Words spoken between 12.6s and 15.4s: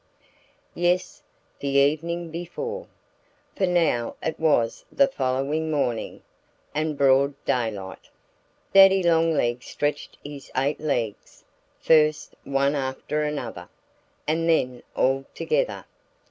after another, and then all